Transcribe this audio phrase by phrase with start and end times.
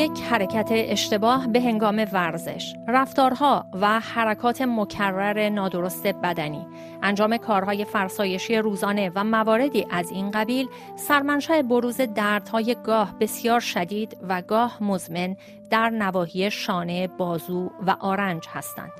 [0.00, 6.66] یک حرکت اشتباه به هنگام ورزش، رفتارها و حرکات مکرر نادرست بدنی،
[7.02, 14.16] انجام کارهای فرسایشی روزانه و مواردی از این قبیل سرمنشأ بروز دردهای گاه بسیار شدید
[14.28, 15.36] و گاه مزمن
[15.70, 18.92] در نواحی شانه، بازو و آرنج هستند.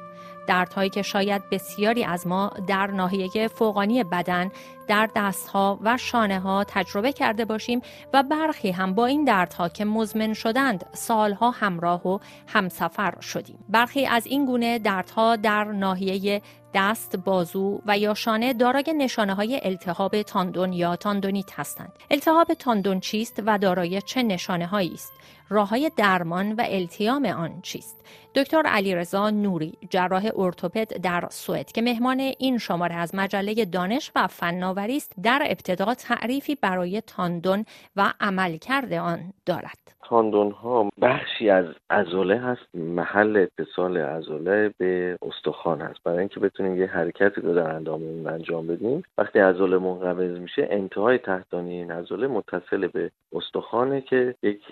[0.47, 4.51] دردهایی که شاید بسیاری از ما در ناحیه فوقانی بدن
[4.91, 7.81] در دستها و شانه ها تجربه کرده باشیم
[8.13, 14.07] و برخی هم با این دردها که مزمن شدند سالها همراه و همسفر شدیم برخی
[14.07, 16.43] از این گونه دردها در ناحیه
[16.75, 21.93] دست، بازو و یا شانه دارای نشانه های التهاب تاندون یا تاندونیت هستند.
[22.11, 25.13] التهاب تاندون چیست و دارای چه نشانه هایی است؟
[25.49, 28.05] راه های درمان و التیام آن چیست؟
[28.35, 34.27] دکتر علیرضا نوری جراح ارتوپد در سوئد که مهمان این شماره از مجله دانش و
[34.27, 37.65] فناوری است در ابتدا تعریفی برای تاندون
[37.97, 40.01] و عملکرد آن دارد.
[40.11, 46.77] تاندون ها بخشی از عضله هست محل اتصال عضله به استخوان هست برای اینکه بتونیم
[46.77, 52.27] یه حرکتی رو در انداممون انجام بدیم وقتی عضله منقبض میشه انتهای تحتانی این عضله
[52.27, 54.63] متصل به استخوانه که یک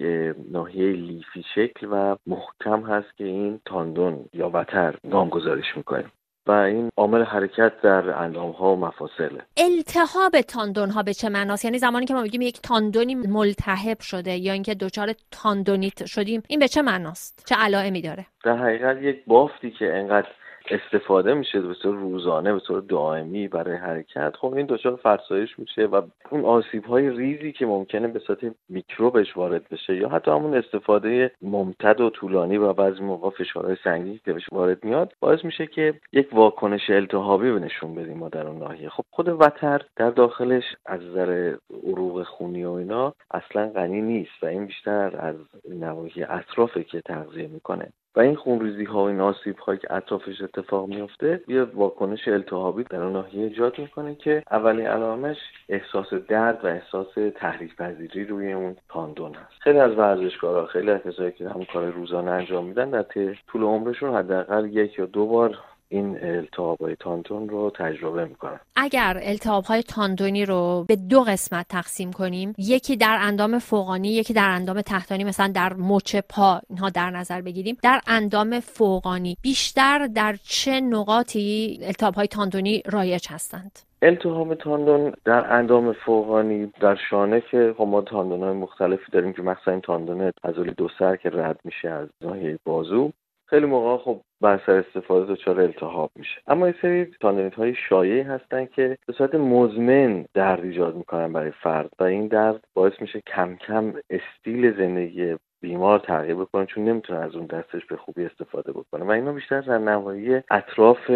[0.53, 6.13] ناحیه لیفی شکل و محکم هست که این تاندون یا وتر نامگذاریش می‌کنیم
[6.49, 9.43] و این عامل حرکت در اندام ها و مفاصله.
[9.57, 14.37] التهاب تاندون ها به چه معناست؟ یعنی زمانی که ما میگیم یک تاندونی ملتهب شده
[14.37, 19.25] یا اینکه دچار تاندونیت شدیم این به چه معناست؟ چه علائمی داره؟ در حقیقت یک
[19.27, 20.29] بافتی که انقدر
[20.71, 24.37] استفاده میشه به طور روزانه به طور دائمی برای حرکت.
[24.37, 28.39] خب این دچار فرسایش میشه و اون آسیب های ریزی که ممکنه به صورت
[28.69, 34.21] میکروبش وارد بشه یا حتی همون استفاده ممتد و طولانی و بعضی موقع فشارهای سنگینی
[34.25, 38.47] که بهش وارد میاد باعث میشه که یک واکنش التهابی به نشون بدیم ما در
[38.47, 38.89] اون ناحیه.
[38.89, 41.55] خب خود وتر در داخلش از نظر
[41.87, 45.37] عروق خونی و اینا اصلا غنی نیست و این بیشتر از
[45.71, 47.93] نواحی اطرافه که تغذیه می‌کنه.
[48.17, 52.85] و این خونریزی ها و این آسیب هایی که اطرافش اتفاق میفته یه واکنش التهابی
[52.85, 55.37] در اون ناحیه ایجاد می‌کنه که اولین علامش
[55.69, 59.61] احساس درد و احساس تحریک پذیری روی اون تاندون هست.
[59.61, 63.05] خیلی از ورزشکارا خیلی از کسایی که همون کار روزانه انجام میدن در
[63.47, 65.59] طول عمرشون حداقل یک یا دو بار
[65.89, 71.67] این التهاب های تاندون رو تجربه می‌کنن اگر التهاب های تاندونی رو به دو قسمت
[71.69, 76.91] تقسیم کنیم یکی در اندام فوقانی یکی در اندام تحتانی مثلا در مچ پا اینها
[76.91, 77.77] در نظر بگیریم.
[77.83, 85.53] در اندام فوقانی بیشتر در چه نقاطی التهاب های تاندونی رایج هستند؟ التهاب تاندون در
[85.53, 90.33] اندام فوقانی در شانه که خب ما تاندون های مختلفی داریم که مثلا این تاندون
[90.45, 93.13] عضله دو سر که رد میشه از ناحیه بازو.
[93.51, 96.41] خیلی موقع خب بر سر استفاده دچار التهاب میشه.
[96.47, 101.51] اما یه سری تاندونیت های شایعی هستن که به صورت مزمن درد ایجاد می‌کنن برای
[101.51, 107.19] فرد و این درد باعث میشه کم کم استیل زندگی بیمار تغییر بکنه چون نمی‌تونه
[107.19, 109.05] از اون دستش به خوبی استفاده بکنه.
[109.05, 111.11] و اینا بیشتر در نواحی اطراف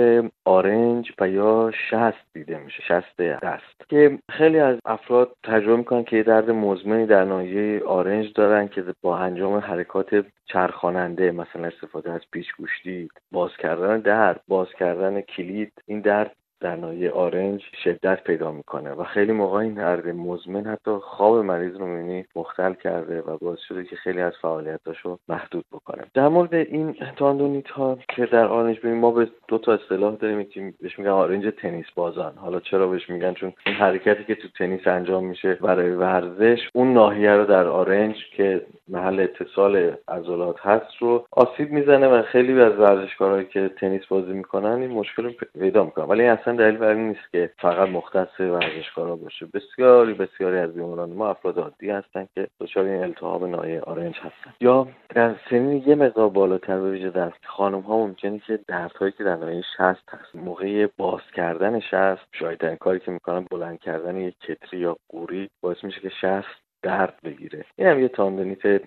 [0.45, 3.89] آرنج و یا شست دیده میشه شست دست.
[3.89, 8.85] که خیلی از افراد تجربه می‌کنن که یه درد مزمنی در ناحیه آرنج دارن که
[9.03, 15.73] با انجام حرکات چرخاننده مثلا استفاده از پیچ گوشتی باز کردن در باز کردن کلید
[15.87, 20.91] این درد در ناحیه آرنج شدت پیدا می‌کنه و خیلی موقع این درد مزمن حتی
[20.91, 26.03] خواب مریض رو می‌بینی مختل کرده و باعث شده که خیلی از فعالیتاشو محدود بکنه.
[26.15, 30.45] در مورد این تاندونیت ها که در آرنج ببین ما به دو تا اصطلاح داریم
[30.45, 32.33] که بهش میگن آرنج تنیس بازان.
[32.37, 36.93] حالا چرا بهش میگن؟ چون این حرکتی که تو تنیس انجام میشه برای ورزش اون
[36.93, 42.73] ناحیه رو در آرنج که محل اتصال عضلات هست رو آسیب می‌زنه و خیلی از
[42.79, 45.31] ورزشکارهایی که تنیس بازی می‌کنن این مشکل رو
[45.61, 46.05] پیدا می‌کنن.
[46.05, 49.47] ولی اصلا اصلا دلیل بر این نیست که فقط مختص ورزشکارا باشه.
[49.47, 54.55] بسیاری بسیاری از بیماران ما افراد عادی هستن که دچار این التهاب نایه آرنج هستن.
[54.61, 59.25] یا در سنین یه مقدار بالاتر به ویژه در خانم ها ممکنه که دردهایی که
[59.25, 60.35] در نایه شست هست.
[60.35, 65.85] موقع باز کردن شست شاید کاری که می‌کنن بلند کردن یک کتری یا قوری باعث
[65.85, 67.65] میشه که شست درد بگیره.
[67.77, 68.83] این هم یه تاندونیت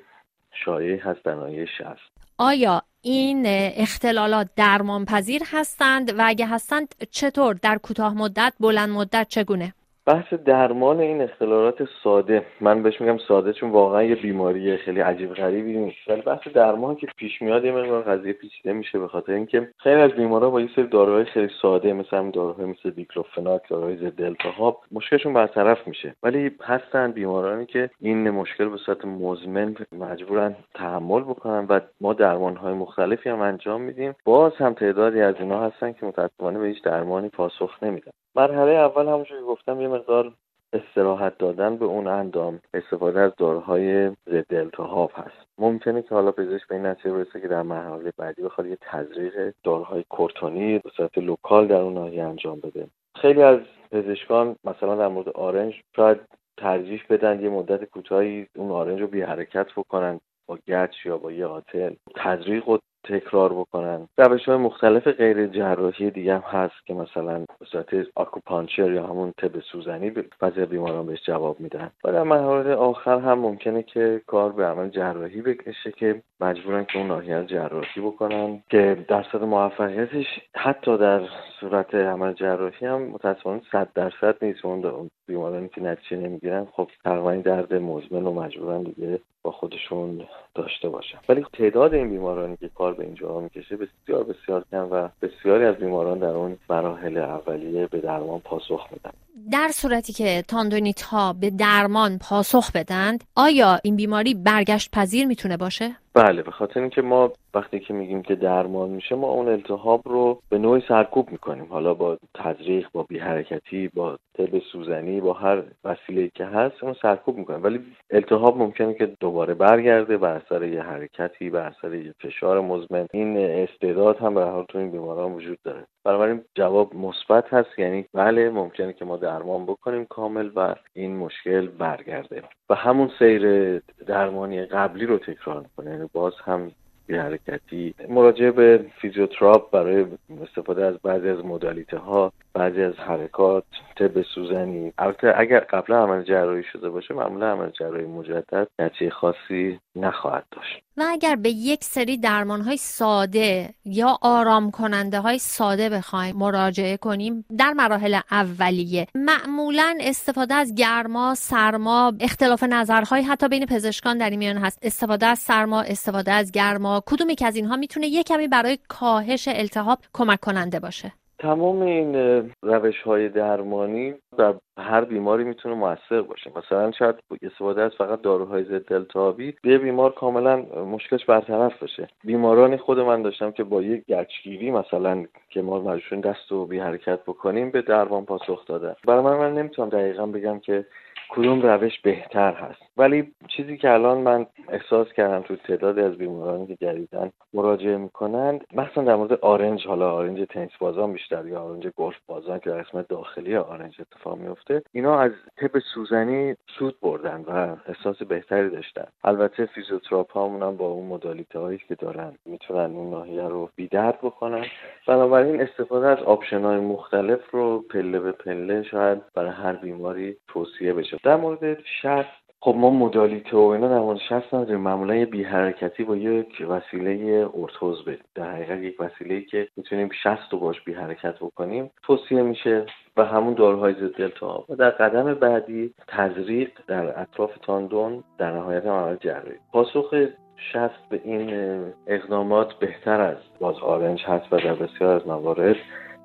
[0.52, 3.44] شایعی هست در نایه شست آیا این
[3.76, 9.74] اختلالات درمان پذیر هستند؟ و اگه هستند چطور؟ در کوتاه مدت بلند مدت چگونه؟
[10.08, 12.46] بحث درمان این اختلالات ساده.
[12.62, 15.98] من بهش میگم ساده چون واقعا یه بیماری خیلی عجیب غریبی نیست.
[16.08, 20.02] ولی بحث درمان که پیش میاد یه مقدار قضیه پیچیده میشه به خاطر اینکه خیلی
[20.02, 24.22] از بیمارا با یه سری داروهای خیلی ساده مثل همین داروهای مثل دیکلوفناک داروهای ضد
[24.22, 26.16] التهاب مشکلشون برطرف میشه.
[26.24, 32.74] ولی هستن بیمارانی که این مشکل به صورت مزمن مجبورن تحمل بکنن و ما درمانهای
[32.74, 34.16] مختلفی هم انجام میدیم.
[34.26, 38.12] باز هم تعدادی از اینا هستن که متاسفانه به هیچ درمانی پاسخ نمیدن.
[38.36, 40.34] مرحله اول همونجوری گفتم یه مقدار
[40.74, 45.48] استراحت دادن به اون اندام استفاده از داروهای ضد التهاب هست.
[45.58, 49.54] ممکنه که حالا پزشک به این نتیجه برسه که در مرحله بعدی بخواد یه تزریق
[49.64, 52.88] داروهای کورتونی به صورت local در اون ناحیه انجام بده.
[53.16, 53.60] خیلی از
[53.92, 56.20] پزشکان مثلا در مورد آرنج شاید
[56.58, 61.32] ترجیح بدن یه مدت کوتاهی اون آرنج رو بی حرکت بکنن با گچ یا با
[61.32, 62.78] یه آتل تزریق و
[63.10, 64.08] تکرار بکنن.
[64.18, 69.34] روش های مختلف غیر جراحی دیگه هم هست که مثلا به صورت acupuncture یا همون
[69.38, 71.92] طب سوزنی بعضی بیماران بهش جواب میدن.
[72.04, 76.98] و در مرحله آخر هم ممکنه که کار به عمل جراحی بکشه که مجبورن که
[76.98, 80.26] اون ناحیه جراحی بکنن که درصد موفقیتش
[80.56, 81.22] حتی در
[81.60, 84.66] صورت عمل جراحی هم متاسفانه صد درصد نیست.
[84.66, 90.22] اون بیمارانی که نتیجه نمی‌گیرن خب تقریبا درد مزمن و مجبورن دیگه با خودشون
[90.56, 95.10] داشته باشن ولی تعداد این بیمارانی که کار به اینجا می‌کشه بسیار بسیار کم و
[95.22, 99.12] بسیاری از بیماران در اون مراحل اولیه به درمان پاسخ میدن
[99.52, 105.58] در صورتی که تاندونیت ها به درمان پاسخ بدند آیا این بیماری برگشت پذیر می‌تونه
[105.58, 110.02] باشه؟ بله به خاطر اینکه ما وقتی که میگیم که درمان میشه ما اون التهاب
[110.06, 111.66] رو به نوعی سرکوب می‌کنیم.
[111.66, 116.96] حالا با تزریق با بی حرکتی با تب سوزنی با هر وسیله که هست اون
[117.02, 117.64] سرکوب می‌کنیم.
[117.64, 117.80] ولی
[118.10, 123.08] التهاب ممکنه که دوباره برگرده بر اثر یه حرکتی بر اثر یه فشار مزمن.
[123.14, 125.88] این استعداد هم به حال تو این بیماران وجود داره.
[126.06, 127.80] بنابراین جواب مثبت هست.
[127.80, 132.44] یعنی بله ممکنه که ما درمان بکنیم کامل و این مشکل برگرده.
[132.70, 136.72] و همون سیر درمانی قبلی رو تکرار کنه یعنی باز هم
[137.08, 140.06] بی حرکتی مراجعه به فیزیوتراپ برای
[140.42, 143.64] استفاده از بعضی از مدالیته ها بعضی از حرکات
[144.00, 144.94] طب سوزنی.
[144.98, 150.82] البته اگر قبلا عمل جراحی شده باشه معمولا عمل جراحی مجدد نتیجه خاصی نخواهد داشت.
[150.98, 156.98] و اگر به یک سری درمان های ساده یا آرام کننده های ساده بخوایم مراجعه
[156.98, 164.30] کنیم در مراحل اولیه معمولا استفاده از گرما سرما اختلاف نظرهای حتی بین پزشکان در
[164.30, 164.80] میان هست.
[164.82, 169.48] استفاده از سرما استفاده از گرما کدومی که از اینها می‌تونه یک کمی برای کاهش
[169.48, 172.16] التهاب کمک کننده باشه؟ تمام این
[172.62, 176.52] روش های درمانی در هر بیماری می‌تونه موثر باشه.
[176.58, 180.56] مثلا شاید استفاده از فقط داروهای ضد التهابی به بیمار کاملا
[180.92, 182.08] مشکلش برطرف بشه.
[182.24, 186.80] بیمارانی خود من داشتم که با یک گچگیری مثلا که ما مجبوریم دست و بی
[186.80, 188.96] حرکت بکنیم به درمان پاسخ دادن.
[189.08, 190.86] برای من من نمی‌تونم دقیقا بگم که
[191.30, 192.82] کدوم روش بهتر هست.
[192.98, 198.66] ولی چیزی که الان من احساس کردم تو تعدادی از بیمارانی که جدیدن مراجعه می‌کنند
[198.74, 202.82] مثلا در مورد آرنج حالا آرنج تنیس بازان بیشتر یا آرنج گلف بازان که در
[202.82, 209.06] قسمت داخلی آرنج اتفاق میفته اینا از طب سوزنی سود بردن و احساس بهتری داشتن.
[209.24, 214.66] البته فیزیوتراپ هم با اون modality هایی که دارن می‌تونن اون ناحیه رو بیدرد بکنن.
[215.08, 220.94] بنابراین استفاده از option های مختلف رو پله به پله شاید برای هر بیماری توصیه
[220.94, 221.15] بشه.
[221.24, 224.80] در مورد شست خب ما modality و اینا در مورد شست نداریم.
[224.80, 230.10] معمولا یه بی حرکتی با یک وسیله ارتوز به در حقیقت یک وسیله که می‌تونیم
[230.24, 232.86] شست رو باش بی حرکت بکنیم توصیه میشه
[233.18, 234.66] و همون داروهای ضد التهاب.
[234.70, 239.56] و در قدم بعدی تزریق در اطراف تاندون در نهایت عمل جراحی.
[239.72, 240.14] پاسخ
[240.58, 245.76] شست به این اقدامات بهتر از باز آرنج هست و در بسیار از موارد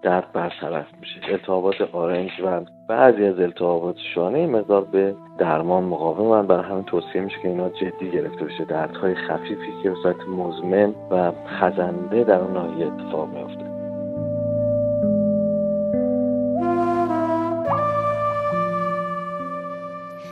[0.03, 1.21] درد برطرف میشه.
[1.33, 7.37] التهابات آرنج و بعضی از التهابات شانه مقدار به درمان مقاوم برای همین توصیه میشه
[7.43, 8.65] که اینا جدی گرفته بشه.
[8.65, 13.60] دردهای خفیفی که به صورت مزمن و خزنده در اون ناحیه اتفاق میفته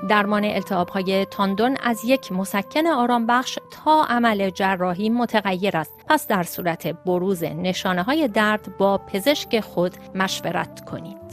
[0.09, 5.95] درمان التهاب های تاندون از یک مسکن آرام بخش تا عمل جراحی متغیر است.
[6.09, 11.28] پس در صورت بروز نشانه های درد با پزشک خود مشورت کنید.